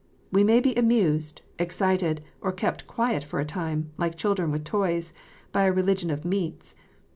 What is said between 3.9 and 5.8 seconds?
like children with toys, by a